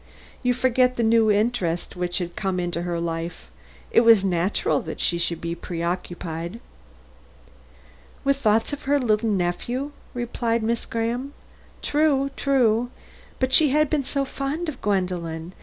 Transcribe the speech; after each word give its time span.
"You 0.41 0.55
forget 0.55 0.95
the 0.95 1.03
new 1.03 1.29
interest 1.29 1.95
which 1.95 2.17
had 2.17 2.35
come 2.35 2.59
into 2.59 2.81
her 2.81 2.99
life. 2.99 3.51
It 3.91 4.01
was 4.01 4.25
natural 4.25 4.81
that 4.81 4.99
she 4.99 5.19
should 5.19 5.39
be 5.39 5.53
preoccupied." 5.53 6.59
"With 8.23 8.37
thoughts 8.37 8.73
of 8.73 8.85
her 8.85 8.97
little 8.99 9.29
nephew?" 9.29 9.91
replied 10.15 10.63
Miss 10.63 10.87
Graham. 10.87 11.33
"True, 11.83 12.31
true; 12.35 12.89
but 13.37 13.53
she 13.53 13.69
had 13.69 13.91
been 13.91 14.03
so 14.03 14.25
fond 14.25 14.67
of 14.69 14.81
Gwendolen! 14.81 15.53